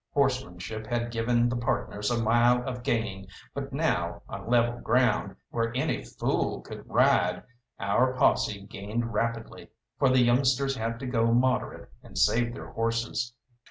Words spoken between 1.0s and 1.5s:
given